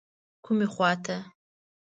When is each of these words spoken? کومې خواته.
کومې 0.43 0.67
خواته. 0.73 1.17